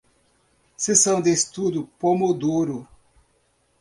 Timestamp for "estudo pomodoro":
1.29-2.87